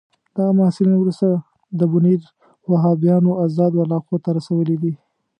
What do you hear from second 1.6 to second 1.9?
د